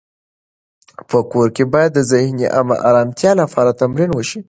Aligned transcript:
په 1.09 1.17
کور 1.31 1.47
کې 1.55 1.63
باید 1.73 1.91
د 1.95 1.99
ذهني 2.11 2.45
ارامتیا 2.89 3.31
لپاره 3.41 3.77
تمرین 3.81 4.09
وشي. 4.13 4.39